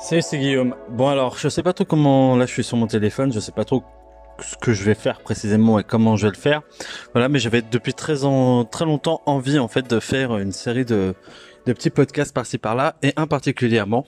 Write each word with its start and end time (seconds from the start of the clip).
Salut, 0.00 0.22
c'est 0.22 0.38
Guillaume. 0.38 0.76
Bon 0.90 1.08
alors, 1.08 1.36
je 1.38 1.48
sais 1.48 1.64
pas 1.64 1.72
trop 1.72 1.84
comment, 1.84 2.36
là 2.36 2.46
je 2.46 2.52
suis 2.52 2.62
sur 2.62 2.76
mon 2.76 2.86
téléphone, 2.86 3.32
je 3.32 3.40
sais 3.40 3.50
pas 3.50 3.64
trop 3.64 3.82
ce 4.40 4.56
que 4.56 4.72
je 4.72 4.84
vais 4.84 4.94
faire 4.94 5.18
précisément 5.20 5.76
et 5.80 5.82
comment 5.82 6.14
je 6.14 6.28
vais 6.28 6.32
le 6.32 6.38
faire. 6.38 6.62
Voilà, 7.14 7.28
mais 7.28 7.40
j'avais 7.40 7.62
depuis 7.62 7.94
très, 7.94 8.14
très 8.70 8.84
longtemps 8.84 9.22
envie 9.26 9.58
en 9.58 9.66
fait 9.66 9.90
de 9.90 9.98
faire 9.98 10.38
une 10.38 10.52
série 10.52 10.84
de, 10.84 11.14
de 11.66 11.72
petits 11.72 11.90
podcasts 11.90 12.32
par-ci 12.32 12.58
par-là 12.58 12.94
et 13.02 13.12
un 13.16 13.26
particulièrement 13.26 14.06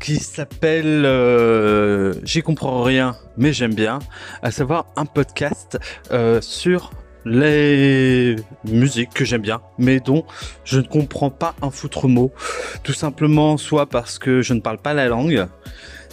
qui 0.00 0.16
s'appelle 0.16 1.04
euh, 1.04 2.14
J'y 2.24 2.40
comprends 2.40 2.82
rien 2.82 3.16
mais 3.36 3.52
j'aime 3.52 3.74
bien, 3.74 3.98
à 4.42 4.50
savoir 4.50 4.86
un 4.96 5.04
podcast 5.04 5.78
euh, 6.12 6.40
sur 6.40 6.92
les 7.24 8.36
musiques 8.64 9.12
que 9.14 9.24
j'aime 9.24 9.42
bien, 9.42 9.60
mais 9.78 10.00
dont 10.00 10.24
je 10.64 10.78
ne 10.78 10.86
comprends 10.86 11.30
pas 11.30 11.54
un 11.62 11.70
foutre 11.70 12.08
mot. 12.08 12.32
Tout 12.82 12.92
simplement, 12.92 13.56
soit 13.56 13.86
parce 13.86 14.18
que 14.18 14.42
je 14.42 14.54
ne 14.54 14.60
parle 14.60 14.78
pas 14.78 14.94
la 14.94 15.08
langue, 15.08 15.46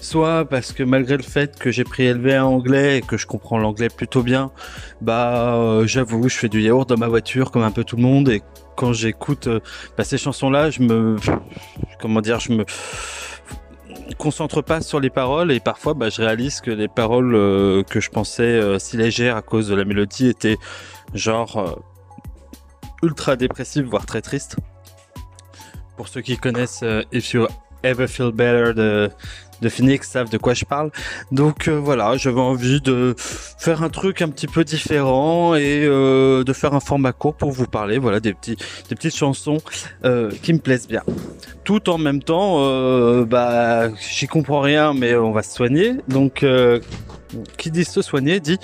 soit 0.01 0.45
parce 0.45 0.73
que 0.73 0.83
malgré 0.83 1.17
le 1.17 1.23
fait 1.23 1.57
que 1.57 1.71
j'ai 1.71 1.83
pris 1.83 2.03
élevé 2.03 2.37
en 2.37 2.47
anglais 2.47 2.97
et 2.97 3.01
que 3.01 3.17
je 3.17 3.27
comprends 3.27 3.57
l'anglais 3.57 3.89
plutôt 3.89 4.23
bien, 4.23 4.51
bah 5.01 5.55
euh, 5.55 5.87
j'avoue, 5.87 6.27
je 6.27 6.37
fais 6.37 6.49
du 6.49 6.61
yaourt 6.61 6.87
dans 6.89 6.97
ma 6.97 7.07
voiture 7.07 7.51
comme 7.51 7.63
un 7.63 7.71
peu 7.71 7.83
tout 7.83 7.95
le 7.95 8.03
monde 8.03 8.29
et 8.29 8.41
quand 8.75 8.93
j'écoute 8.93 9.47
euh, 9.47 9.59
bah, 9.97 10.03
ces 10.03 10.17
chansons-là, 10.17 10.71
je 10.71 10.81
me 10.81 11.17
comment 11.99 12.21
dire, 12.21 12.39
je 12.39 12.53
me 12.53 12.65
concentre 14.15 14.61
pas 14.61 14.81
sur 14.81 14.99
les 14.99 15.09
paroles 15.09 15.51
et 15.51 15.59
parfois 15.59 15.93
bah, 15.93 16.09
je 16.09 16.21
réalise 16.21 16.61
que 16.61 16.71
les 16.71 16.87
paroles 16.87 17.35
euh, 17.35 17.83
que 17.83 17.99
je 17.99 18.09
pensais 18.09 18.79
si 18.79 18.97
légères 18.97 19.35
à 19.35 19.41
cause 19.41 19.67
de 19.67 19.75
la 19.75 19.85
mélodie 19.85 20.27
étaient 20.27 20.57
genre 21.13 21.57
euh, 21.57 21.75
ultra 23.03 23.35
dépressif, 23.35 23.83
voire 23.83 24.05
très 24.05 24.21
triste. 24.21 24.57
Pour 25.97 26.07
ceux 26.07 26.21
qui 26.21 26.37
connaissent 26.37 26.83
euh, 26.83 27.03
If 27.11 27.33
You 27.33 27.47
Ever 27.83 28.07
Feel 28.07 28.31
Better 28.31 28.73
de, 28.73 29.09
de 29.61 29.69
Phoenix 29.69 30.09
savent 30.09 30.29
de 30.29 30.37
quoi 30.37 30.53
je 30.53 30.65
parle. 30.65 30.91
Donc 31.31 31.67
euh, 31.67 31.79
voilà, 31.79 32.17
j'avais 32.17 32.39
envie 32.39 32.81
de 32.81 33.15
faire 33.17 33.83
un 33.83 33.89
truc 33.89 34.21
un 34.21 34.29
petit 34.29 34.47
peu 34.47 34.63
différent 34.63 35.55
et 35.55 35.81
de 35.81 36.53
faire 36.53 36.73
un 36.73 36.79
format 36.79 37.13
court 37.13 37.35
pour 37.35 37.51
vous 37.51 37.67
parler, 37.67 37.97
voilà, 37.97 38.19
des 38.19 38.33
petits, 38.33 38.57
des 38.89 38.95
petites 38.95 39.15
chansons 39.15 39.59
qui 40.41 40.53
me 40.53 40.59
plaisent 40.59 40.87
bien. 40.87 41.03
Tout 41.63 41.89
en 41.89 41.97
même 41.97 42.21
temps, 42.23 42.59
bah, 43.25 43.89
j'y 43.95 44.27
comprends 44.27 44.61
rien, 44.61 44.93
mais 44.93 45.15
on 45.15 45.31
va 45.31 45.43
se 45.43 45.55
soigner. 45.55 45.95
Donc, 46.07 46.45
qui 47.57 47.71
dit 47.71 47.85
se 47.85 48.01
soigner 48.01 48.39
dit 48.39 48.57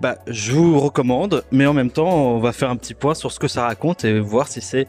bah, 0.00 0.16
je 0.28 0.52
vous 0.52 0.78
recommande, 0.78 1.44
mais 1.50 1.66
en 1.66 1.74
même 1.74 1.90
temps, 1.90 2.08
on 2.08 2.38
va 2.38 2.52
faire 2.52 2.70
un 2.70 2.76
petit 2.76 2.94
point 2.94 3.14
sur 3.14 3.32
ce 3.32 3.40
que 3.40 3.48
ça 3.48 3.66
raconte 3.66 4.04
et 4.04 4.20
voir 4.20 4.46
si 4.46 4.60
c'est 4.60 4.86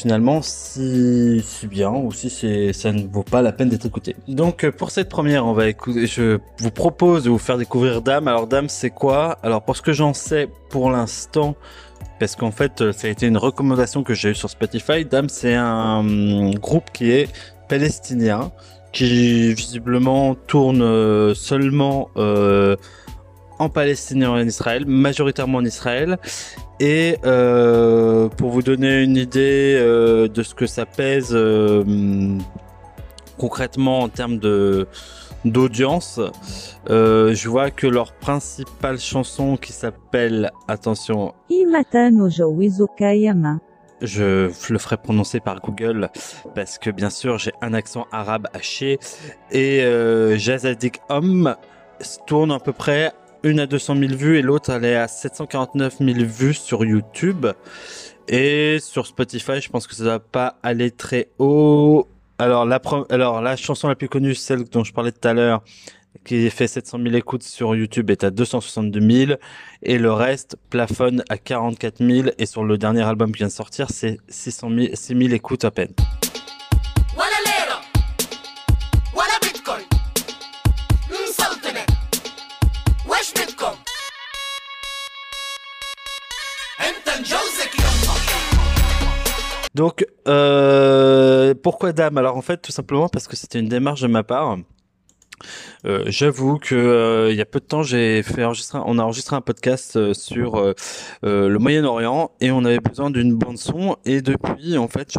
finalement 0.00 0.40
si, 0.42 1.42
si 1.44 1.66
bien 1.66 1.90
ou 1.90 2.10
si 2.12 2.30
c'est 2.30 2.72
ça 2.72 2.90
ne 2.92 3.06
vaut 3.06 3.22
pas 3.22 3.42
la 3.42 3.52
peine 3.52 3.68
d'être 3.68 3.86
écouté. 3.86 4.16
Donc 4.28 4.64
euh, 4.64 4.72
pour 4.72 4.90
cette 4.90 5.08
première, 5.08 5.44
on 5.46 5.52
va 5.52 5.68
écouter. 5.68 6.06
Je 6.06 6.38
vous 6.58 6.70
propose 6.70 7.24
de 7.24 7.30
vous 7.30 7.38
faire 7.38 7.58
découvrir 7.58 8.00
Dame. 8.00 8.26
Alors 8.28 8.46
Dame, 8.46 8.68
c'est 8.68 8.90
quoi? 8.90 9.38
Alors 9.42 9.62
pour 9.62 9.76
ce 9.76 9.82
que 9.82 9.92
j'en 9.92 10.14
sais 10.14 10.48
pour 10.70 10.90
l'instant, 10.90 11.54
parce 12.18 12.34
qu'en 12.34 12.50
fait, 12.50 12.80
euh, 12.80 12.92
ça 12.92 13.08
a 13.08 13.10
été 13.10 13.26
une 13.26 13.36
recommandation 13.36 14.02
que 14.02 14.14
j'ai 14.14 14.30
eue 14.30 14.34
sur 14.34 14.48
Spotify. 14.48 15.04
Dame, 15.04 15.28
c'est 15.28 15.54
un 15.54 15.98
hum, 15.98 16.54
groupe 16.54 16.90
qui 16.92 17.10
est 17.10 17.28
palestinien, 17.68 18.52
qui 18.92 19.52
visiblement 19.52 20.34
tourne 20.34 20.82
euh, 20.82 21.34
seulement 21.34 22.10
en 23.60 23.68
Palestine 23.68 24.22
et 24.22 24.26
en 24.26 24.38
Israël, 24.38 24.84
majoritairement 24.86 25.58
en 25.58 25.64
Israël. 25.64 26.18
Et 26.80 27.18
euh, 27.24 28.28
pour 28.28 28.50
vous 28.50 28.62
donner 28.62 29.02
une 29.02 29.16
idée 29.16 29.76
euh, 29.78 30.28
de 30.28 30.42
ce 30.42 30.54
que 30.54 30.66
ça 30.66 30.86
pèse 30.86 31.30
euh, 31.32 31.84
concrètement 33.38 34.00
en 34.00 34.08
termes 34.08 34.38
de 34.38 34.88
d'audience, 35.46 36.20
je 36.86 37.48
vois 37.48 37.70
que 37.70 37.86
leur 37.86 38.12
principale 38.12 38.98
chanson 38.98 39.56
qui 39.56 39.72
s'appelle, 39.72 40.50
attention, 40.68 41.32
je 44.02 44.50
le 44.72 44.78
ferai 44.78 44.96
prononcer 44.96 45.40
par 45.40 45.60
Google 45.60 46.10
parce 46.54 46.78
que 46.78 46.90
bien 46.90 47.10
sûr 47.10 47.38
j'ai 47.38 47.52
un 47.60 47.74
accent 47.74 48.06
arabe 48.12 48.48
haché 48.54 48.98
et 49.50 49.82
euh, 49.82 50.36
Jazadik 50.36 51.00
Homme 51.08 51.54
tourne 52.26 52.52
à 52.52 52.58
peu 52.58 52.72
près 52.72 53.12
une 53.42 53.60
à 53.60 53.66
200 53.66 53.96
000 53.96 54.14
vues 54.14 54.38
et 54.38 54.42
l'autre 54.42 54.70
elle 54.70 54.84
est 54.84 54.96
à 54.96 55.08
749 55.08 55.98
000 55.98 56.18
vues 56.20 56.54
sur 56.54 56.84
YouTube. 56.84 57.46
Et 58.28 58.78
sur 58.80 59.06
Spotify, 59.06 59.60
je 59.60 59.68
pense 59.70 59.86
que 59.86 59.94
ça 59.94 60.04
va 60.04 60.18
pas 60.20 60.56
aller 60.62 60.90
très 60.90 61.28
haut. 61.38 62.06
Alors 62.38 62.64
la, 62.64 62.80
alors 63.10 63.40
la 63.40 63.56
chanson 63.56 63.88
la 63.88 63.96
plus 63.96 64.08
connue, 64.08 64.34
celle 64.34 64.64
dont 64.64 64.84
je 64.84 64.92
parlais 64.92 65.12
tout 65.12 65.26
à 65.26 65.34
l'heure, 65.34 65.62
qui 66.24 66.48
fait 66.50 66.68
700 66.68 66.98
000 67.02 67.14
écoutes 67.16 67.42
sur 67.42 67.74
YouTube, 67.74 68.10
est 68.10 68.24
à 68.24 68.30
262 68.30 69.26
000. 69.26 69.38
Et 69.82 69.98
le 69.98 70.12
reste 70.12 70.56
plafonne 70.70 71.24
à 71.28 71.38
44 71.38 72.06
000. 72.06 72.28
Et 72.38 72.46
sur 72.46 72.64
le 72.64 72.78
dernier 72.78 73.02
album 73.02 73.32
qui 73.32 73.38
vient 73.38 73.48
de 73.48 73.52
sortir, 73.52 73.88
c'est 73.90 74.18
600 74.28 74.70
000, 74.70 74.86
6 74.94 75.18
000 75.18 75.20
écoutes 75.32 75.64
à 75.64 75.70
peine. 75.70 75.92
Donc, 89.80 90.04
euh, 90.28 91.54
pourquoi 91.54 91.94
Dame? 91.94 92.18
Alors 92.18 92.36
en 92.36 92.42
fait, 92.42 92.58
tout 92.58 92.70
simplement 92.70 93.08
parce 93.08 93.26
que 93.26 93.34
c'était 93.34 93.58
une 93.58 93.70
démarche 93.70 94.02
de 94.02 94.08
ma 94.08 94.22
part. 94.22 94.58
Euh, 95.86 96.04
J'avoue 96.08 96.58
que 96.58 96.74
euh, 96.74 97.30
il 97.30 97.38
y 97.38 97.40
a 97.40 97.46
peu 97.46 97.60
de 97.60 97.64
temps, 97.64 97.82
j'ai 97.82 98.22
fait 98.22 98.44
enregistrer, 98.44 98.78
on 98.84 98.98
a 98.98 99.02
enregistré 99.02 99.36
un 99.36 99.40
podcast 99.40 100.12
sur 100.12 100.62
le 101.22 101.56
Moyen-Orient 101.58 102.30
et 102.42 102.50
on 102.50 102.62
avait 102.66 102.78
besoin 102.78 103.08
d'une 103.08 103.34
bande 103.34 103.56
son. 103.56 103.96
Et 104.04 104.20
depuis, 104.20 104.76
en 104.76 104.86
fait, 104.86 105.14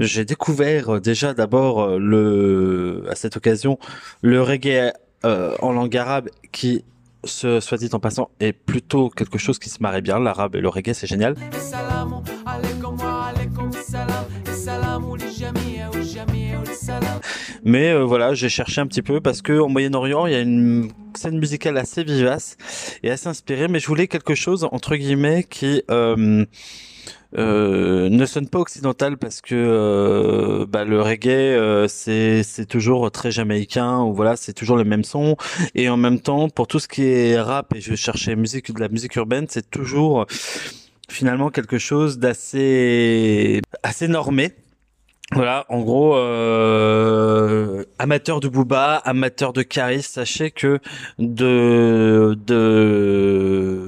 j'ai 0.00 0.24
découvert 0.24 1.00
déjà 1.00 1.32
d'abord 1.32 2.00
le, 2.00 3.04
à 3.08 3.14
cette 3.14 3.36
occasion, 3.36 3.78
le 4.22 4.42
reggae 4.42 4.92
en 5.22 5.70
langue 5.70 5.96
arabe 5.96 6.30
qui 6.50 6.84
soit 7.22 7.78
dit 7.78 7.90
en 7.92 8.00
passant, 8.00 8.30
est 8.40 8.54
plutôt 8.54 9.08
quelque 9.08 9.38
chose 9.38 9.60
qui 9.60 9.70
se 9.70 9.80
marie 9.80 10.02
bien. 10.02 10.18
L'arabe 10.18 10.56
et 10.56 10.60
le 10.60 10.68
reggae, 10.68 10.94
c'est 10.94 11.06
génial. 11.06 11.36
Mais 17.64 17.92
euh, 17.92 18.04
voilà, 18.04 18.34
j'ai 18.34 18.48
cherché 18.48 18.80
un 18.80 18.86
petit 18.86 19.02
peu 19.02 19.20
parce 19.20 19.40
que 19.42 19.52
Moyen-Orient, 19.52 20.26
il 20.26 20.32
y 20.32 20.36
a 20.36 20.40
une 20.40 20.90
scène 21.14 21.38
musicale 21.38 21.78
assez 21.78 22.02
vivace 22.02 22.56
et 23.02 23.10
assez 23.10 23.28
inspirée, 23.28 23.68
mais 23.68 23.78
je 23.78 23.86
voulais 23.86 24.08
quelque 24.08 24.34
chose 24.34 24.66
entre 24.72 24.96
guillemets 24.96 25.44
qui 25.44 25.82
euh, 25.90 26.44
euh, 27.38 28.08
ne 28.08 28.26
sonne 28.26 28.48
pas 28.48 28.58
occidental 28.58 29.16
parce 29.16 29.40
que 29.40 30.66
bah, 30.68 30.84
le 30.84 31.00
reggae 31.00 31.86
c'est 31.88 32.42
c'est 32.42 32.66
toujours 32.66 33.10
très 33.10 33.30
jamaïcain 33.30 34.00
ou 34.00 34.14
voilà 34.14 34.36
c'est 34.36 34.52
toujours 34.52 34.76
le 34.76 34.84
même 34.84 35.04
son. 35.04 35.36
Et 35.74 35.88
en 35.88 35.96
même 35.96 36.20
temps 36.20 36.48
pour 36.48 36.66
tout 36.66 36.80
ce 36.80 36.88
qui 36.88 37.04
est 37.04 37.40
rap 37.40 37.74
et 37.74 37.80
je 37.80 37.94
cherchais 37.94 38.34
musique 38.34 38.74
de 38.74 38.80
la 38.80 38.88
musique 38.88 39.14
urbaine 39.16 39.46
c'est 39.48 39.70
toujours 39.70 40.26
finalement 41.08 41.50
quelque 41.50 41.78
chose 41.78 42.18
d'assez 42.18 43.60
assez 43.82 44.08
normé 44.08 44.52
voilà, 45.32 45.64
en 45.68 45.80
gros, 45.80 46.16
euh, 46.16 47.84
amateur 47.98 48.40
de 48.40 48.48
Booba, 48.48 48.96
amateur 48.96 49.52
de 49.52 49.62
Caris, 49.62 50.02
sachez 50.02 50.50
que 50.50 50.78
de 51.18 52.36
de 52.46 53.82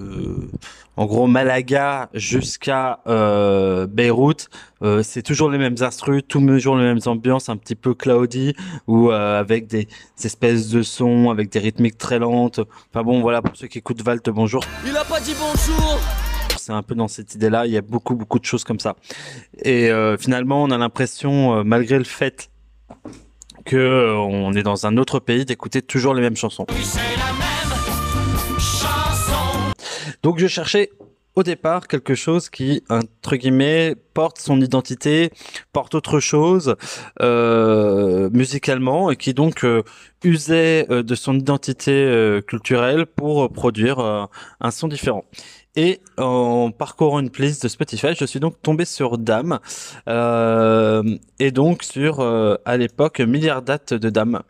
en 0.97 1.07
gros 1.07 1.27
Malaga 1.27 2.09
jusqu'à 2.15 3.01
euh, 3.07 3.87
Beyrouth, 3.87 4.49
euh, 4.83 5.03
c'est 5.03 5.23
toujours 5.23 5.51
les 5.51 5.59
mêmes 5.59 5.77
instrus, 5.81 6.23
toujours 6.27 6.77
les 6.77 6.85
mêmes 6.85 7.01
ambiances, 7.07 7.49
un 7.49 7.57
petit 7.57 7.75
peu 7.75 7.95
cloudy 7.95 8.55
ou 8.87 9.11
euh, 9.11 9.41
avec 9.41 9.67
des, 9.67 9.89
espèces 10.23 10.69
de 10.69 10.83
sons, 10.83 11.31
avec 11.31 11.51
des 11.51 11.59
rythmiques 11.59 11.99
très 11.99 12.19
lentes. 12.19 12.61
Enfin 12.91 13.03
bon, 13.03 13.21
voilà 13.21 13.43
pour 13.43 13.57
ceux 13.57 13.67
qui 13.67 13.79
écoutent 13.79 14.03
Valt, 14.03 14.29
bonjour. 14.31 14.63
Il 14.87 14.97
a 14.97 15.05
pas 15.05 15.21
dit 15.21 15.35
bonjour. 15.39 15.99
C'est 16.67 16.73
un 16.73 16.83
peu 16.83 16.95
dans 16.95 17.09
cette 17.09 17.35
idée-là. 17.35 17.67
Il 17.67 17.73
y 17.73 17.77
a 17.77 17.83
beaucoup 17.83 18.15
beaucoup 18.15 18.39
de 18.39 18.47
choses 18.47 18.65
comme 18.65 18.81
ça. 18.81 18.97
Et 19.63 19.91
finalement, 20.19 20.63
on 20.63 20.71
a 20.71 20.79
l'impression, 20.79 21.63
malgré 21.63 21.99
le 21.99 22.05
fait 22.05 22.49
que 23.67 24.15
on 24.17 24.55
est 24.55 24.63
dans 24.63 24.87
un 24.87 24.97
autre 24.97 25.21
pays, 25.21 25.45
d'écouter 25.45 25.83
toujours 25.83 26.15
les 26.15 26.23
mêmes 26.23 26.37
chansons. 26.37 26.67
Donc 30.23 30.39
je 30.39 30.47
cherchais 30.47 30.91
au 31.37 31.43
départ 31.43 31.89
quelque 31.89 32.15
chose 32.15 32.49
qui, 32.49 32.83
entre 32.89 33.37
guillemets, 33.37 33.97
porte 34.15 34.39
son 34.39 34.61
identité, 34.61 35.31
porte 35.73 35.95
autre 35.95 36.21
chose 36.21 36.77
euh, 37.21 38.31
musicalement 38.33 39.11
et 39.11 39.17
qui 39.17 39.35
donc 39.35 39.65
euh, 39.65 39.83
usait 40.23 40.87
euh, 40.91 41.03
de 41.03 41.15
son 41.15 41.35
identité 41.35 42.41
culturelle 42.47 43.07
pour 43.07 43.51
produire 43.53 43.99
un 43.99 44.71
son 44.71 44.89
différent. 44.89 45.25
Et 45.77 46.01
en 46.19 46.71
parcourant 46.71 47.19
une 47.19 47.31
playlist 47.31 47.65
de 47.65 47.69
Spotify, 47.69 48.15
je 48.17 48.25
suis 48.25 48.39
donc 48.39 48.63
tombé 48.63 48.85
sur 48.85 49.19
Dame 49.19 49.59
euh, 50.09 51.03
et 51.41 51.51
donc 51.51 51.83
sur 51.83 52.21
euh, 52.21 52.55
à 52.65 52.77
l'époque 52.77 53.21
Milliard 53.21 53.63
Date 53.63 53.93
de 53.93 54.09
Dame. 54.09 54.43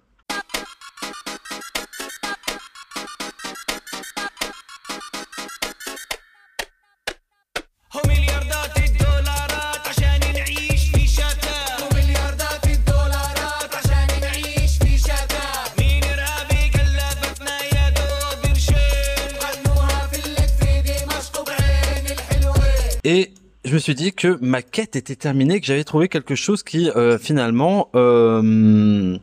Je 23.75 23.79
me 23.79 23.81
suis 23.81 23.97
dit 23.97 24.12
que 24.12 24.38
ma 24.41 24.62
quête 24.62 24.94
était 24.94 25.17
terminée, 25.17 25.59
que 25.61 25.67
j'avais 25.67 25.82
trouvé 25.82 26.09
quelque 26.09 26.37
chose 26.37 26.62
qui 26.62 26.88
euh, 26.91 27.19
finalement 27.19 27.88
euh, 27.97 29.19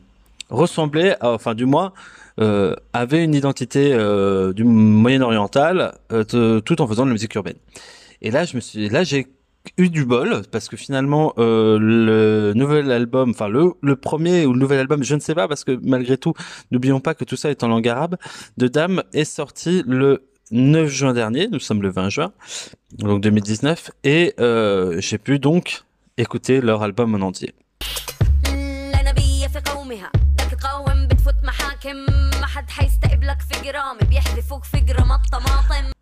ressemblait, 0.50 1.16
à, 1.20 1.30
enfin 1.30 1.54
du 1.54 1.64
moins 1.64 1.94
euh, 2.38 2.76
avait 2.92 3.24
une 3.24 3.34
identité 3.34 3.94
euh, 3.94 4.52
du 4.52 4.64
Moyen-Oriental, 4.64 5.94
euh, 6.12 6.60
tout 6.60 6.82
en 6.82 6.86
faisant 6.86 7.04
de 7.04 7.08
la 7.08 7.14
musique 7.14 7.34
urbaine. 7.34 7.56
Et 8.20 8.30
là, 8.30 8.44
je 8.44 8.56
me 8.56 8.60
suis, 8.60 8.90
là 8.90 9.04
j'ai 9.04 9.26
eu 9.78 9.88
du 9.88 10.04
bol 10.04 10.42
parce 10.50 10.68
que 10.68 10.76
finalement 10.76 11.32
euh, 11.38 11.78
le 11.80 12.52
nouvel 12.54 12.92
album, 12.92 13.30
enfin 13.30 13.48
le, 13.48 13.72
le 13.80 13.96
premier 13.96 14.44
ou 14.44 14.52
le 14.52 14.58
nouvel 14.58 14.80
album, 14.80 15.02
je 15.02 15.14
ne 15.14 15.20
sais 15.20 15.34
pas 15.34 15.48
parce 15.48 15.64
que 15.64 15.80
malgré 15.82 16.18
tout, 16.18 16.34
n'oublions 16.70 17.00
pas 17.00 17.14
que 17.14 17.24
tout 17.24 17.36
ça 17.36 17.50
est 17.50 17.62
en 17.62 17.68
langue 17.68 17.88
arabe, 17.88 18.16
de 18.58 18.68
Dame 18.68 19.02
est 19.14 19.24
sorti 19.24 19.82
le 19.86 20.24
9 20.52 20.86
juin 20.86 21.14
dernier, 21.14 21.48
nous 21.48 21.60
sommes 21.60 21.80
le 21.80 21.88
20 21.88 22.10
juin, 22.10 22.32
donc 22.98 23.22
2019, 23.22 23.90
et 24.04 24.34
euh, 24.38 25.00
j'ai 25.00 25.16
pu 25.16 25.38
donc 25.38 25.82
écouter 26.18 26.60
leur 26.60 26.82
album 26.82 27.14
en 27.14 27.26
entier. 27.26 27.54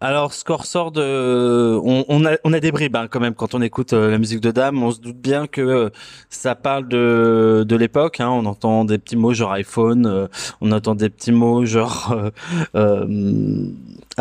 Alors, 0.00 0.32
ce 0.32 0.44
qu'on 0.44 0.56
ressort 0.56 0.91
de, 0.91 1.79
on, 1.81 2.25
a, 2.26 2.37
on 2.43 2.53
a 2.53 2.58
des 2.58 2.73
bribes 2.73 2.96
hein, 2.96 3.06
quand 3.08 3.20
même 3.20 3.35
quand 3.35 3.55
on 3.55 3.62
écoute 3.62 3.93
euh, 3.93 4.11
la 4.11 4.19
musique 4.19 4.41
de 4.41 4.50
Dame. 4.50 4.82
On 4.82 4.91
se 4.91 5.00
doute 5.00 5.19
bien 5.19 5.46
que 5.46 5.61
euh, 5.61 5.91
ça 6.29 6.56
parle 6.56 6.88
de 6.88 7.64
de 7.69 7.76
l'époque. 7.76 8.19
Hein, 8.19 8.31
on 8.31 8.46
entend 8.46 8.85
des 8.85 8.99
petits 8.99 9.17
mots 9.17 9.32
genre 9.32 9.53
iPhone, 9.53 10.29
on 10.61 10.73
entend 10.73 10.96
des 10.96 11.08
petits 11.08 11.32
mots 11.32 11.64
genre 11.64 12.14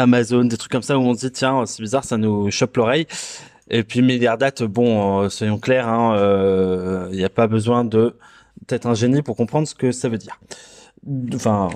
Amazon, 0.01 0.45
des 0.45 0.57
trucs 0.57 0.71
comme 0.71 0.81
ça 0.81 0.97
où 0.97 1.01
on 1.01 1.13
se 1.13 1.27
dit 1.27 1.31
tiens 1.31 1.65
c'est 1.65 1.81
bizarre, 1.81 2.03
ça 2.03 2.17
nous 2.17 2.49
chope 2.51 2.75
l'oreille. 2.77 3.07
Et 3.69 3.83
puis 3.83 4.01
Milliardat, 4.01 4.51
bon, 4.67 5.29
soyons 5.29 5.59
clairs, 5.59 5.85
il 5.85 5.89
hein, 5.89 7.09
n'y 7.11 7.23
a 7.23 7.29
pas 7.29 7.47
besoin 7.47 7.85
de 7.85 8.15
d'être 8.67 8.85
un 8.87 8.93
génie 8.93 9.21
pour 9.21 9.35
comprendre 9.35 9.67
ce 9.67 9.75
que 9.75 9.91
ça 9.91 10.09
veut 10.09 10.17
dire. 10.17 10.39
Enfin, 11.33 11.69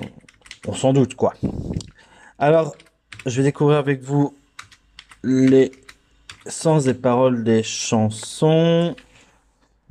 on 0.66 0.74
s'en 0.74 0.92
doute 0.92 1.14
quoi. 1.14 1.34
Alors, 2.38 2.74
je 3.26 3.36
vais 3.36 3.44
découvrir 3.44 3.78
avec 3.78 4.02
vous 4.02 4.34
les 5.22 5.72
sens 6.46 6.86
et 6.86 6.94
paroles 6.94 7.44
des 7.44 7.62
chansons. 7.62 8.94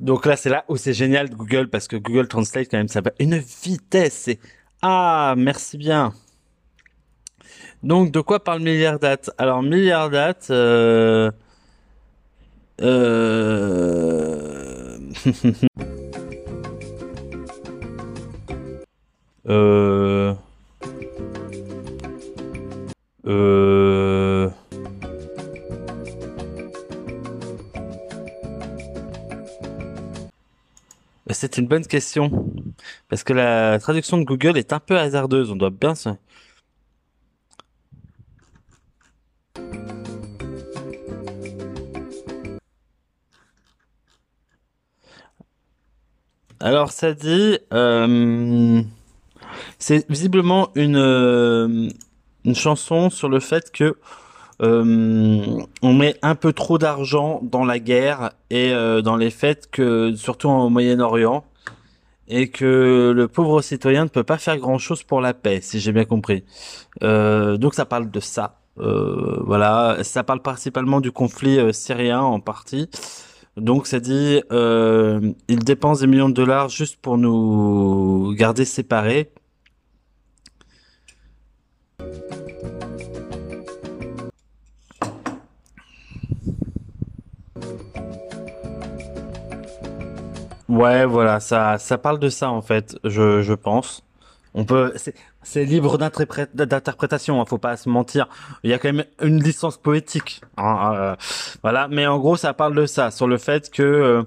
Donc 0.00 0.26
là, 0.26 0.36
c'est 0.36 0.50
là 0.50 0.64
où 0.68 0.76
c'est 0.76 0.92
génial 0.92 1.30
de 1.30 1.34
Google 1.34 1.68
parce 1.68 1.88
que 1.88 1.96
Google 1.96 2.28
Translate 2.28 2.68
quand 2.70 2.78
même, 2.78 2.88
ça 2.88 3.00
va 3.00 3.10
une 3.18 3.38
vitesse. 3.38 4.28
Et... 4.28 4.38
Ah, 4.82 5.34
merci 5.36 5.78
bien. 5.78 6.12
Donc, 7.84 8.10
de 8.10 8.20
quoi 8.22 8.42
parle 8.42 8.62
Milliardat 8.62 9.18
Alors, 9.36 9.62
Milliardat, 9.62 10.34
euh... 10.50 11.30
Euh... 12.80 13.58
euh... 19.48 20.34
Euh... 23.26 24.48
C'est 31.30 31.58
une 31.58 31.66
bonne 31.66 31.84
question. 31.86 32.30
Parce 33.10 33.24
que 33.24 33.34
la 33.34 33.78
traduction 33.78 34.16
de 34.16 34.24
Google 34.24 34.56
est 34.56 34.72
un 34.72 34.80
peu 34.80 34.96
hasardeuse, 34.98 35.50
on 35.50 35.56
doit 35.56 35.68
bien 35.68 35.94
se... 35.94 36.08
Alors 46.64 46.92
ça 46.92 47.12
dit, 47.12 47.58
euh, 47.74 48.82
c'est 49.78 50.08
visiblement 50.08 50.70
une 50.74 50.96
euh, 50.96 51.90
une 52.46 52.54
chanson 52.54 53.10
sur 53.10 53.28
le 53.28 53.38
fait 53.38 53.70
que 53.70 53.98
euh, 54.62 55.60
on 55.82 55.92
met 55.92 56.16
un 56.22 56.34
peu 56.34 56.54
trop 56.54 56.78
d'argent 56.78 57.40
dans 57.42 57.66
la 57.66 57.78
guerre 57.78 58.30
et 58.48 58.72
dans 59.02 59.16
les 59.16 59.28
faits 59.28 59.68
que 59.70 60.14
surtout 60.16 60.48
au 60.48 60.70
Moyen-Orient 60.70 61.44
et 62.28 62.48
que 62.48 63.12
le 63.14 63.28
pauvre 63.28 63.60
citoyen 63.60 64.04
ne 64.04 64.08
peut 64.08 64.24
pas 64.24 64.38
faire 64.38 64.56
grand-chose 64.56 65.02
pour 65.02 65.20
la 65.20 65.34
paix, 65.34 65.60
si 65.60 65.80
j'ai 65.80 65.92
bien 65.92 66.06
compris. 66.06 66.44
Donc 67.02 67.74
ça 67.74 67.84
parle 67.84 68.10
de 68.10 68.20
ça. 68.20 68.60
Voilà, 68.76 69.98
ça 70.02 70.24
parle 70.24 70.40
principalement 70.40 71.02
du 71.02 71.12
conflit 71.12 71.58
syrien 71.74 72.22
en 72.22 72.40
partie. 72.40 72.88
Donc 73.56 73.86
ça 73.86 74.00
dit, 74.00 74.42
euh, 74.50 75.32
il 75.48 75.60
dépense 75.60 76.00
des 76.00 76.06
millions 76.08 76.28
de 76.28 76.34
dollars 76.34 76.68
juste 76.68 76.96
pour 76.96 77.18
nous 77.18 78.34
garder 78.36 78.64
séparés 78.64 79.30
Ouais, 90.68 91.06
voilà, 91.06 91.38
ça, 91.38 91.78
ça 91.78 91.98
parle 91.98 92.18
de 92.18 92.28
ça 92.28 92.50
en 92.50 92.60
fait, 92.62 92.98
je, 93.04 93.42
je 93.42 93.52
pense. 93.52 94.02
On 94.54 94.64
peut, 94.64 94.92
c'est, 95.44 95.64
libre 95.64 95.98
d'interprétation, 95.98 97.40
hein, 97.40 97.44
faut 97.46 97.58
pas 97.58 97.76
se 97.76 97.88
mentir. 97.88 98.28
Il 98.62 98.70
y 98.70 98.72
a 98.72 98.78
quand 98.78 98.92
même 98.92 99.04
une 99.22 99.42
licence 99.42 99.76
poétique, 99.76 100.40
hein, 100.56 100.92
euh, 100.94 101.16
voilà. 101.62 101.88
Mais 101.88 102.06
en 102.06 102.18
gros, 102.18 102.36
ça 102.36 102.54
parle 102.54 102.74
de 102.74 102.86
ça, 102.86 103.10
sur 103.10 103.28
le 103.28 103.38
fait 103.38 103.70
que, 103.70 103.82
euh, 103.82 104.22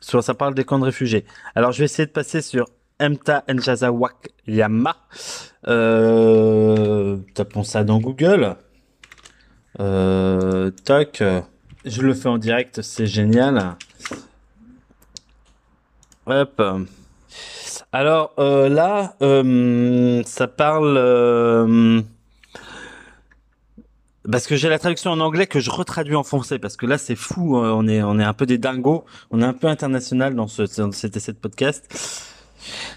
ça 0.00 0.34
parle 0.34 0.54
des 0.54 0.64
camps 0.64 0.78
de 0.78 0.84
réfugiés. 0.84 1.24
Alors, 1.54 1.72
je 1.72 1.78
vais 1.78 1.84
essayer 1.84 2.06
de 2.06 2.12
passer 2.12 2.42
sur 2.42 2.66
Mta 3.00 3.44
Njazawak 3.48 4.30
Yama. 4.46 4.96
Euh, 5.68 7.18
tapons 7.34 7.62
ça 7.62 7.84
dans 7.84 7.98
Google. 7.98 8.56
Euh, 9.80 10.70
toc. 10.84 11.22
Je 11.84 12.02
le 12.02 12.14
fais 12.14 12.28
en 12.28 12.38
direct, 12.38 12.82
c'est 12.82 13.06
génial. 13.06 13.76
Hop. 16.26 16.62
Alors 17.92 18.32
euh, 18.38 18.70
là, 18.70 19.16
euh, 19.20 20.22
ça 20.24 20.48
parle 20.48 20.96
euh, 20.96 22.00
parce 24.30 24.46
que 24.46 24.56
j'ai 24.56 24.70
la 24.70 24.78
traduction 24.78 25.10
en 25.10 25.20
anglais 25.20 25.46
que 25.46 25.60
je 25.60 25.70
retraduis 25.70 26.14
en 26.14 26.22
français 26.22 26.58
parce 26.58 26.78
que 26.78 26.86
là 26.86 26.96
c'est 26.96 27.16
fou, 27.16 27.58
on 27.58 27.86
est 27.86 28.02
on 28.02 28.18
est 28.18 28.24
un 28.24 28.32
peu 28.32 28.46
des 28.46 28.56
dingos, 28.56 29.04
on 29.30 29.42
est 29.42 29.44
un 29.44 29.52
peu 29.52 29.66
international 29.66 30.34
dans 30.34 30.46
ce 30.46 30.62
dans 30.80 30.90
cet 30.92 31.18
essai 31.18 31.32
de 31.32 31.36
podcast. 31.36 32.31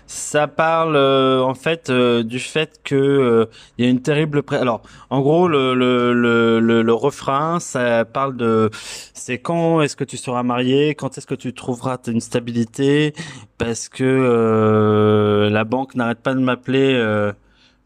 Ça 0.08 0.48
parle 0.48 0.96
euh, 0.96 1.42
en 1.42 1.54
fait 1.54 1.90
euh, 1.90 2.24
du 2.24 2.40
fait 2.40 2.80
que 2.84 2.96
euh, 2.96 3.46
il 3.78 3.86
y 3.86 3.88
a 3.88 3.92
une 3.92 4.02
terrible 4.02 4.44
alors 4.52 4.82
en 5.10 5.22
gros 5.22 5.48
le 5.48 5.74
le, 5.76 6.14
le 6.14 6.60
le 6.60 6.82
le 6.82 6.94
refrain 6.94 7.60
ça 7.60 8.06
parle 8.06 8.36
de 8.38 8.70
c'est 9.14 9.40
quand 9.40 9.82
est-ce 9.82 9.96
que 9.96 10.04
tu 10.04 10.18
seras 10.18 10.44
marié 10.44 10.96
quand 10.96 11.18
est-ce 11.18 11.28
que 11.28 11.36
tu 11.36 11.54
trouveras 11.54 11.98
une 12.08 12.22
stabilité 12.22 13.14
parce 13.58 13.90
que 13.90 15.50
la 15.52 15.64
banque 15.64 15.96
n'arrête 15.96 16.20
pas 16.20 16.34
de 16.34 16.40
m'appeler 16.40 17.32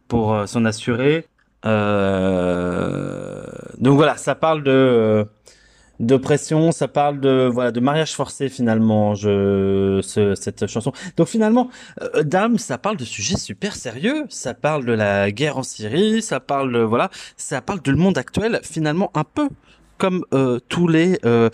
pour 0.07 0.47
s'en 0.47 0.65
assurer. 0.65 1.25
Donc 1.63 1.71
voilà 3.95 4.17
ça 4.17 4.35
parle 4.35 4.63
de 4.63 5.25
d'oppression, 5.99 6.71
ça 6.71 6.87
parle 6.87 7.19
de 7.19 7.49
voilà 7.51 7.71
de 7.71 7.79
mariage 7.79 8.13
forcé 8.13 8.49
finalement. 8.49 9.15
Je 9.15 9.99
ce, 10.03 10.35
cette 10.35 10.67
chanson. 10.67 10.91
Donc 11.17 11.27
finalement, 11.27 11.69
euh, 12.01 12.23
Dame, 12.23 12.57
ça 12.57 12.77
parle 12.77 12.97
de 12.97 13.05
sujets 13.05 13.37
super 13.37 13.75
sérieux. 13.75 14.25
Ça 14.29 14.53
parle 14.53 14.85
de 14.85 14.93
la 14.93 15.31
guerre 15.31 15.57
en 15.57 15.63
Syrie, 15.63 16.21
ça 16.21 16.39
parle 16.39 16.73
de, 16.73 16.79
voilà, 16.79 17.09
ça 17.37 17.61
parle 17.61 17.81
du 17.81 17.93
monde 17.95 18.17
actuel 18.17 18.59
finalement 18.63 19.11
un 19.13 19.23
peu 19.23 19.49
comme 19.97 20.23
euh, 20.33 20.59
tous 20.69 20.87
les 20.87 21.19
euh, 21.25 21.49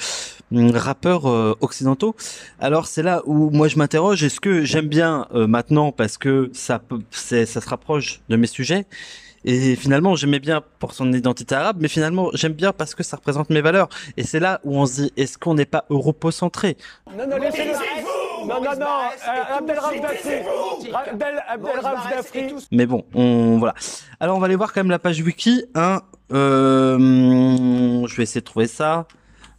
rappeurs 0.51 1.27
euh, 1.27 1.57
occidentaux. 1.61 2.15
Alors 2.59 2.85
c'est 2.87 3.03
là 3.03 3.23
où 3.25 3.49
moi 3.49 3.67
je 3.67 3.77
m'interroge. 3.77 4.23
Est-ce 4.23 4.39
que 4.39 4.63
j'aime 4.63 4.87
bien 4.87 5.27
euh, 5.33 5.47
maintenant 5.47 5.91
parce 5.91 6.17
que 6.17 6.49
ça 6.53 6.81
ça 7.11 7.45
se 7.45 7.67
rapproche 7.67 8.21
de 8.29 8.37
mes 8.37 8.47
sujets? 8.47 8.85
Et 9.45 9.75
finalement, 9.75 10.15
j'aimais 10.15 10.39
bien 10.39 10.61
pour 10.79 10.93
son 10.93 11.13
identité 11.13 11.53
arabe, 11.53 11.77
mais 11.79 11.87
finalement, 11.87 12.31
j'aime 12.33 12.53
bien 12.53 12.73
parce 12.73 12.95
que 12.95 13.03
ça 13.03 13.17
représente 13.17 13.51
mes 13.51 13.61
valeurs. 13.61 13.89
Et 14.17 14.23
c'est 14.23 14.39
là 14.39 14.59
où 14.63 14.75
on 14.77 14.87
se 14.87 15.03
dit, 15.03 15.13
est-ce 15.17 15.37
qu'on 15.37 15.53
n'est 15.53 15.65
pas 15.65 15.85
europocentré? 15.91 16.77
Non, 17.15 17.27
non, 17.27 17.37
laissez-le. 17.37 17.73
Non, 18.47 18.61
non, 18.61 18.71
non, 18.79 18.85
euh, 18.85 19.57
Abdelrahman. 19.57 20.01
Mais 22.71 22.85
bon, 22.85 23.05
on 23.13 23.57
voilà. 23.57 23.73
Alors 24.19 24.37
on 24.37 24.39
va 24.39 24.45
aller 24.45 24.55
voir 24.55 24.71
quand 24.71 24.81
même 24.81 24.91
la 24.91 24.99
page 24.99 25.19
wiki. 25.21 25.65
Hein. 25.73 26.01
Euh, 26.31 26.97
je 28.07 28.15
vais 28.15 28.23
essayer 28.23 28.41
de 28.41 28.45
trouver 28.45 28.67
ça. 28.67 29.07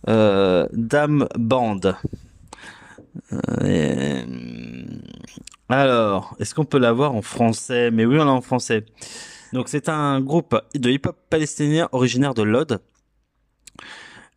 Euh, 0.08 0.68
Dame 0.72 1.26
Band. 1.36 1.80
Euh, 3.62 4.22
alors, 5.68 6.36
est-ce 6.38 6.54
qu'on 6.54 6.64
peut 6.64 6.78
l'avoir 6.78 7.14
en 7.14 7.22
français? 7.22 7.90
Mais 7.90 8.04
oui, 8.04 8.18
on 8.20 8.24
l'a 8.24 8.30
en 8.30 8.40
français. 8.40 8.84
Donc 9.52 9.68
c'est 9.68 9.88
un 9.88 10.20
groupe 10.20 10.60
de 10.74 10.90
hip-hop 10.90 11.16
palestinien 11.30 11.88
originaire 11.92 12.34
de 12.34 12.42
Lod. 12.42 12.80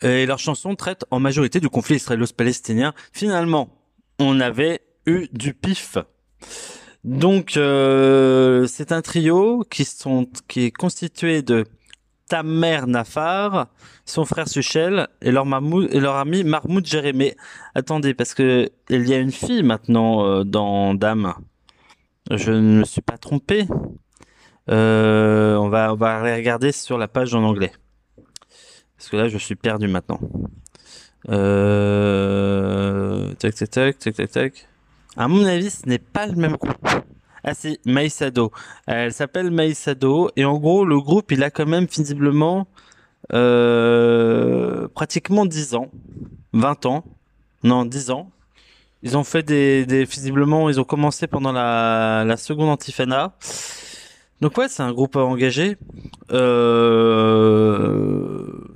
Et 0.01 0.25
leurs 0.25 0.39
chansons 0.39 0.75
traitent 0.75 1.05
en 1.11 1.19
majorité 1.19 1.59
du 1.59 1.69
conflit 1.69 1.97
israélo-palestinien. 1.97 2.93
Finalement, 3.11 3.69
on 4.17 4.39
avait 4.39 4.81
eu 5.05 5.27
du 5.33 5.53
pif. 5.53 5.97
Donc 7.03 7.57
euh, 7.57 8.67
c'est 8.67 8.91
un 8.91 9.01
trio 9.01 9.63
qui 9.69 9.83
est 9.83 10.71
constitué 10.71 11.41
de 11.41 11.65
Tamer 12.27 12.81
Nafar, 12.85 13.67
son 14.05 14.23
frère 14.23 14.47
Suchel 14.47 15.07
et 15.21 15.31
leur 15.31 15.45
et 15.91 15.99
leur 15.99 16.15
ami 16.15 16.43
Mahmoud 16.43 16.85
Jérémé. 16.85 17.35
Attendez 17.73 18.13
parce 18.13 18.33
que 18.33 18.69
il 18.89 19.07
y 19.07 19.13
a 19.13 19.17
une 19.17 19.31
fille 19.31 19.63
maintenant 19.63 20.25
euh, 20.25 20.43
dans 20.43 20.93
Dame. 20.93 21.33
Je 22.29 22.51
ne 22.51 22.79
me 22.79 22.85
suis 22.85 23.01
pas 23.01 23.17
trompé. 23.17 23.65
Euh, 24.69 25.55
on 25.55 25.69
va 25.69 25.93
on 25.93 25.95
va 25.95 26.21
regarder 26.35 26.71
sur 26.71 26.97
la 26.97 27.07
page 27.07 27.33
en 27.33 27.43
anglais. 27.43 27.71
Parce 28.97 29.09
que 29.09 29.17
là 29.17 29.27
je 29.27 29.37
suis 29.37 29.55
perdu 29.55 29.87
maintenant. 29.87 30.19
Euh... 31.29 32.19
Tac 33.39 33.55
tac 33.55 33.69
tac 33.69 33.99
tac 33.99 34.31
tac. 34.31 34.67
À 35.17 35.27
mon 35.27 35.43
avis, 35.45 35.69
ce 35.69 35.87
n'est 35.87 35.99
pas 35.99 36.27
le 36.27 36.35
même 36.35 36.55
groupe. 36.55 36.87
Ah 37.43 37.53
si, 37.53 37.79
Maïsado. 37.85 38.51
Elle 38.85 39.13
s'appelle 39.13 39.49
Maïsado 39.49 40.29
et 40.35 40.45
en 40.45 40.57
gros 40.57 40.85
le 40.85 40.99
groupe 40.99 41.31
il 41.31 41.43
a 41.43 41.49
quand 41.49 41.65
même 41.65 41.85
visiblement 41.85 42.67
euh, 43.33 44.87
pratiquement 44.93 45.45
10 45.45 45.75
ans, 45.75 45.89
20 46.53 46.85
ans, 46.85 47.05
non 47.63 47.85
10 47.85 48.11
ans. 48.11 48.29
Ils 49.01 49.15
ont 49.17 49.23
fait 49.23 49.43
des, 49.43 49.85
des 49.85 50.03
visiblement 50.03 50.69
ils 50.69 50.79
ont 50.79 50.83
commencé 50.83 51.27
pendant 51.27 51.51
la, 51.53 52.23
la 52.25 52.37
seconde 52.37 52.69
antifana. 52.69 53.33
Donc 54.41 54.57
ouais 54.57 54.67
c'est 54.69 54.83
un 54.83 54.93
groupe 54.93 55.15
engagé. 55.17 55.77
Euh, 56.31 57.19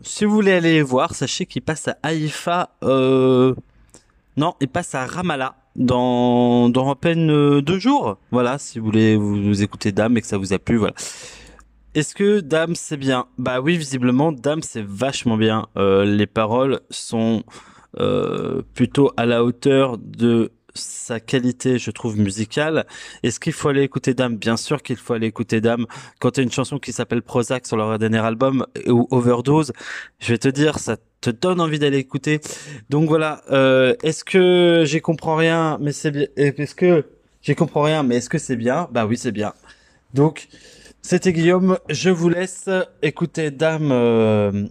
si 0.01 0.25
vous 0.25 0.33
voulez 0.33 0.51
aller 0.51 0.81
voir, 0.81 1.13
sachez 1.15 1.45
qu'il 1.45 1.61
passe 1.61 1.87
à 1.87 1.97
Haïfa. 2.03 2.71
Euh, 2.83 3.55
non, 4.35 4.55
il 4.59 4.67
passe 4.67 4.93
à 4.95 5.05
Ramallah 5.05 5.55
dans, 5.75 6.67
dans 6.69 6.91
à 6.91 6.95
peine 6.95 7.31
euh, 7.31 7.61
deux 7.61 7.79
jours. 7.79 8.17
Voilà, 8.31 8.57
si 8.57 8.79
vous 8.79 8.85
voulez 8.85 9.15
vous, 9.15 9.63
écouter 9.63 9.93
Dame 9.93 10.17
et 10.17 10.21
que 10.21 10.27
ça 10.27 10.37
vous 10.37 10.51
a 10.53 10.59
plu, 10.59 10.75
voilà. 10.77 10.95
Est-ce 11.95 12.13
que 12.13 12.41
Dame 12.41 12.75
c'est 12.75 12.97
bien? 12.97 13.27
Bah 13.37 13.61
oui, 13.61 13.77
visiblement 13.77 14.33
Dame 14.33 14.63
c'est 14.63 14.83
vachement 14.83 15.37
bien. 15.37 15.67
Euh, 15.77 16.03
les 16.03 16.27
paroles 16.27 16.81
sont 16.89 17.43
plutôt 18.73 19.11
à 19.17 19.27
la 19.27 19.43
hauteur 19.43 19.99
de 19.99 20.51
sa 20.73 21.19
qualité, 21.19 21.77
je 21.77 21.91
trouve, 21.91 22.17
musicale. 22.17 22.85
Est-ce 23.21 23.39
qu'il 23.39 23.53
faut 23.53 23.69
aller 23.69 23.83
écouter 23.83 24.13
Dame? 24.13 24.37
Bien 24.37 24.57
sûr 24.57 24.81
qu'il 24.81 24.95
faut 24.95 25.13
aller 25.13 25.27
écouter 25.27 25.61
Dame. 25.61 25.85
Quand 26.19 26.31
tu 26.31 26.39
as 26.39 26.43
une 26.43 26.51
chanson 26.51 26.79
qui 26.79 26.91
s'appelle 26.91 27.21
Prozac 27.21 27.67
sur 27.67 27.77
leur 27.77 27.97
dernier 27.99 28.19
album 28.19 28.65
ou 28.87 29.07
Overdose, 29.11 29.71
je 30.19 30.33
vais 30.33 30.37
te 30.37 30.47
dire, 30.47 30.79
ça 30.79 30.97
te 31.21 31.29
donne 31.29 31.61
envie 31.61 31.79
d'aller 31.79 31.97
écouter. 31.97 32.41
Donc 32.89 33.07
voilà, 33.07 33.41
euh, 33.51 33.95
est-ce 34.03 34.23
que 34.23 34.83
j'y 34.85 35.01
comprends 35.01 35.35
rien, 35.35 35.77
mais 35.79 35.91
c'est 35.91 36.11
bien. 36.11 36.27
Est-ce 36.35 36.75
que 36.75 37.05
j'y 37.41 37.55
comprends 37.55 37.83
rien, 37.83 38.03
mais 38.03 38.17
est-ce 38.17 38.29
que 38.29 38.37
c'est 38.37 38.55
bien? 38.55 38.87
Bah 38.91 39.05
oui, 39.05 39.17
c'est 39.17 39.31
bien. 39.31 39.53
Donc 40.13 40.47
c'était 41.01 41.33
Guillaume. 41.33 41.77
Je 41.89 42.09
vous 42.09 42.29
laisse 42.29 42.69
écouter 43.01 43.51
Dame 43.51 43.91
euh, 43.91 44.65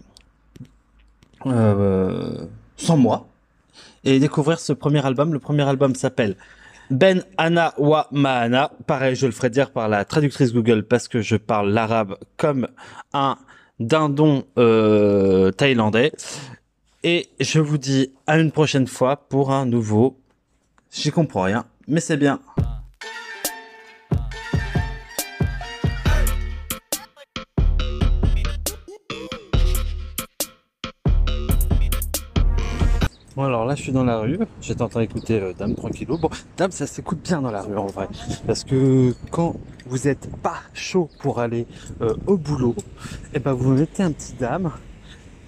euh, 1.47 2.47
sans 2.77 2.97
moi 2.97 3.29
et 4.05 4.19
découvrir 4.19 4.61
ce 4.61 4.73
premier 4.73 5.05
album. 5.05 5.33
Le 5.33 5.39
premier 5.39 5.63
album 5.63 5.95
s'appelle 5.95 6.37
Ben 6.91 7.25
Ana 7.39 7.75
Wa 7.79 8.09
Maana. 8.11 8.73
Pareil, 8.87 9.15
je 9.17 9.27
le 9.27 9.33
ferai 9.33 9.51
dire 9.51 9.71
par 9.71 9.89
la 9.89 10.05
traductrice 10.05 10.53
Google 10.53 10.85
parce 10.85 11.09
que 11.09 11.21
je 11.21 11.37
parle 11.37 11.71
l'arabe 11.71 12.17
comme 12.37 12.69
un 13.13 13.37
dindon 13.81 14.45
euh, 14.59 15.51
thaïlandais. 15.51 16.13
Et 17.05 17.29
je 17.41 17.59
vous 17.59 17.79
dis 17.79 18.13
à 18.27 18.39
une 18.39 18.53
prochaine 18.53 18.87
fois 18.87 19.17
pour 19.17 19.51
un 19.51 19.67
nouveau. 19.67 20.19
J'y 20.93 21.11
comprends 21.11 21.43
rien, 21.43 21.65
mais 21.89 22.01
c'est 22.01 22.17
bien. 22.17 22.41
Je 33.75 33.83
suis 33.83 33.93
dans 33.93 34.05
la 34.05 34.19
rue, 34.19 34.39
j'étais 34.61 34.83
en 34.83 34.89
train 34.89 35.01
d'écouter 35.01 35.41
euh, 35.41 35.53
Dame 35.53 35.75
tranquillou. 35.75 36.19
Bon, 36.19 36.31
Dame 36.57 36.71
ça 36.71 36.87
s'écoute 36.87 37.21
bien 37.23 37.41
dans 37.41 37.51
la 37.51 37.63
rue 37.63 37.77
en 37.77 37.87
vrai. 37.87 38.09
Parce 38.47 38.65
que 38.65 39.15
quand 39.31 39.57
vous 39.87 40.09
êtes 40.09 40.29
pas 40.43 40.61
chaud 40.75 41.09
pour 41.21 41.41
aller 41.41 41.67
euh, 42.01 42.15
au 42.27 42.37
boulot, 42.37 42.75
et 42.79 42.83
eh 43.35 43.39
ben 43.39 43.53
vous 43.53 43.73
mettez 43.73 44.03
un 44.03 44.13
petit 44.13 44.35
Dame 44.35 44.71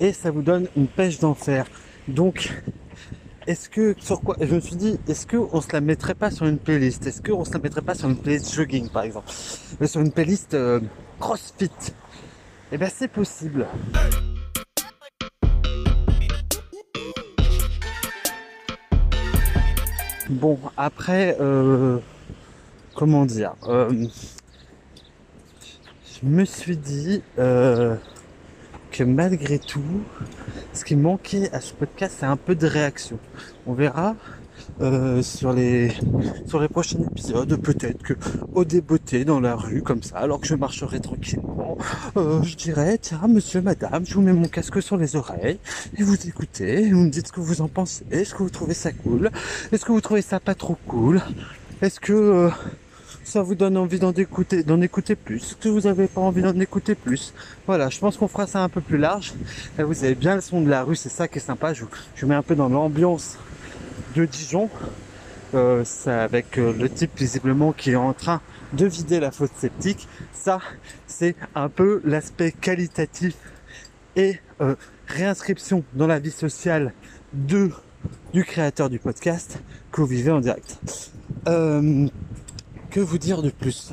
et 0.01 0.13
ça 0.13 0.31
vous 0.31 0.43
donne 0.43 0.69
une 0.77 0.87
pêche 0.87 1.19
d'enfer. 1.19 1.67
Donc 2.09 2.53
est-ce 3.47 3.69
que 3.69 3.95
sur 3.99 4.21
quoi 4.21 4.37
je 4.41 4.55
me 4.55 4.61
suis 4.61 4.77
dit 4.77 4.99
est-ce 5.09 5.27
que 5.27 5.37
on 5.37 5.61
se 5.61 5.73
la 5.73 5.81
mettrait 5.81 6.15
pas 6.15 6.31
sur 6.31 6.47
une 6.47 6.59
playlist? 6.59 7.07
Est-ce 7.07 7.23
qu'on 7.23 7.45
se 7.45 7.53
la 7.53 7.59
mettrait 7.59 7.83
pas 7.83 7.95
sur 7.95 8.09
une 8.09 8.17
playlist 8.17 8.55
jogging 8.55 8.89
par 8.89 9.03
exemple? 9.05 9.31
Mais 9.81 9.87
sur 9.87 10.01
une 10.01 10.13
playlist 10.13 10.55
euh, 10.55 10.81
CrossFit 11.21 11.71
Eh 12.73 12.79
ben 12.79 12.91
c'est 12.93 13.09
possible. 13.09 13.67
Bon, 20.35 20.59
après, 20.77 21.37
euh, 21.39 21.99
comment 22.97 23.25
dire 23.25 23.55
euh, 23.69 24.09
Je 26.05 26.27
me 26.27 26.45
suis 26.45 26.77
dit 26.77 27.23
euh, 27.39 27.95
que 28.91 29.05
malgré 29.05 29.61
tout, 29.61 30.03
ce 30.73 30.85
qui 30.85 30.97
manquait 30.97 31.53
à 31.53 31.61
ce 31.61 31.73
podcast, 31.73 32.17
c'est 32.19 32.27
un 32.27 32.37
peu 32.37 32.57
de 32.57 32.67
réaction. 32.67 33.21
On 33.65 33.75
verra 33.75 34.17
euh, 34.81 35.23
sur 35.23 35.53
les 35.53 35.93
sur 36.47 36.61
les 36.61 36.69
prochains 36.69 36.99
épisodes 37.01 37.57
peut-être 37.57 38.03
que 38.03 38.15
au 38.55 38.65
débeauté 38.65 39.25
dans 39.25 39.41
la 39.41 39.55
rue 39.55 39.83
comme 39.83 40.03
ça 40.03 40.17
alors 40.17 40.41
que 40.41 40.47
je 40.47 40.55
marcherai 40.55 41.01
tranquillement 41.01 41.79
euh, 42.17 42.43
je 42.43 42.57
dirais 42.57 42.99
tiens 42.99 43.27
monsieur 43.29 43.61
madame 43.61 44.05
je 44.07 44.15
vous 44.15 44.23
mets 44.23 44.33
mon 44.33 44.49
casque 44.49 44.83
sur 44.83 44.97
les 44.97 45.17
oreilles 45.17 45.59
et 45.97 46.03
vous 46.03 46.17
écoutez 46.27 46.91
vous 46.91 47.01
me 47.01 47.11
dites 47.11 47.29
ce 47.29 47.33
que 47.33 47.41
vous 47.41 47.61
en 47.61 47.69
pensez 47.69 48.05
est-ce 48.11 48.35
que 48.35 48.43
vous 48.43 48.51
trouvez 48.51 48.75
ça 48.75 48.93
cool 48.93 49.31
est-ce 49.73 49.85
que 49.85 49.93
vous 49.93 50.01
trouvez 50.01 50.23
ça 50.23 50.41
pas 50.41 50.55
trop 50.55 50.77
cool 50.87 51.21
est-ce 51.83 52.01
que 52.01 52.13
euh, 52.13 52.51
ça 53.25 53.43
vous 53.43 53.55
donne 53.55 53.77
envie 53.77 53.99
d'en 53.99 54.13
écouter, 54.13 54.63
d'en 54.63 54.81
écouter 54.81 55.17
plus, 55.17 55.57
que 55.61 55.69
vous 55.69 55.87
avez 55.87 56.07
pas 56.07 56.21
envie 56.21 56.43
d'en 56.43 56.59
écouter 56.61 56.95
plus? 56.95 57.35
Voilà, 57.67 57.89
je 57.89 57.99
pense 57.99 58.17
qu'on 58.17 58.29
fera 58.29 58.47
ça 58.47 58.63
un 58.63 58.69
peu 58.69 58.81
plus 58.81 58.99
large. 58.99 59.35
Et 59.79 59.83
vous 59.83 60.05
avez 60.05 60.15
bien 60.15 60.37
le 60.37 60.41
son 60.41 60.61
de 60.61 60.69
la 60.69 60.83
rue, 60.83 60.95
c'est 60.95 61.09
ça 61.09 61.27
qui 61.27 61.39
est 61.39 61.43
sympa. 61.43 61.73
Je, 61.75 61.85
je 62.15 62.27
mets 62.27 62.35
un 62.35 62.43
peu 62.43 62.55
dans 62.55 62.69
l'ambiance 62.69 63.39
de 64.15 64.25
Dijon. 64.25 64.71
Euh, 65.55 65.85
avec 66.07 66.59
euh, 66.59 66.73
le 66.73 66.91
type 66.91 67.17
visiblement 67.17 67.73
qui 67.73 67.93
est 67.93 67.97
en 67.97 68.13
train 68.13 68.41
de 68.73 68.87
vider 68.87 69.21
la 69.21 69.31
fosse 69.31 69.51
septique. 69.57 70.09
Ça, 70.33 70.59
c'est 71.07 71.37
un 71.55 71.69
peu 71.69 72.01
l'aspect 72.05 72.51
qualitatif 72.51 73.37
et 74.17 74.41
euh, 74.61 74.75
réinscription 75.07 75.85
dans 75.93 76.09
la 76.09 76.19
vie 76.19 76.33
sociale 76.33 76.93
de 77.33 77.71
du 78.33 78.45
créateur 78.45 78.91
du 78.91 78.99
podcast 78.99 79.61
que 79.93 80.01
vous 80.01 80.09
vivez 80.09 80.33
en 80.33 80.41
direct. 80.41 80.79
que 81.47 83.01
vous 83.01 83.19
dire 83.19 83.41
de 83.43 83.51
plus? 83.51 83.93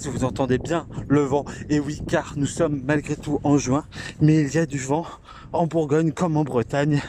Si 0.00 0.08
vous 0.08 0.24
entendez 0.24 0.58
bien 0.58 0.86
le 1.08 1.22
vent, 1.22 1.44
et 1.68 1.80
oui, 1.80 2.02
car 2.08 2.34
nous 2.36 2.46
sommes 2.46 2.82
malgré 2.84 3.16
tout 3.16 3.40
en 3.44 3.58
juin, 3.58 3.84
mais 4.20 4.42
il 4.42 4.54
y 4.54 4.58
a 4.58 4.66
du 4.66 4.78
vent 4.78 5.06
en 5.52 5.66
Bourgogne 5.66 6.12
comme 6.12 6.36
en 6.36 6.44
Bretagne. 6.44 7.02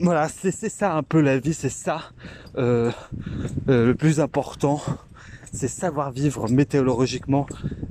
Voilà, 0.00 0.28
c'est 0.28 0.68
ça 0.68 0.96
un 0.96 1.02
peu 1.02 1.20
la 1.20 1.38
vie, 1.38 1.54
c'est 1.54 1.70
ça 1.70 2.02
euh, 2.56 2.90
euh, 3.68 3.86
le 3.86 3.94
plus 3.94 4.20
important, 4.20 4.82
c'est 5.52 5.68
savoir 5.68 6.10
vivre 6.10 6.48
météorologiquement, 6.48 7.46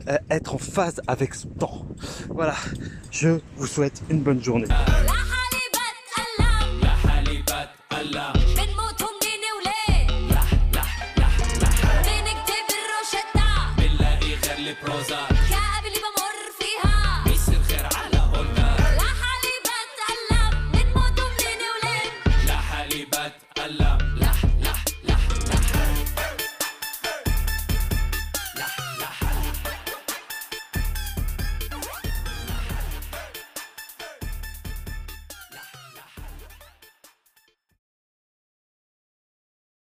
euh, 0.10 0.18
être 0.30 0.56
en 0.56 0.58
phase 0.58 1.02
avec 1.08 1.34
ce 1.34 1.48
temps. 1.48 1.86
Voilà, 2.30 2.56
je 3.12 3.40
vous 3.58 3.68
souhaite 3.68 4.04
une 4.10 4.22
bonne 4.22 4.44
journée. 4.44 4.68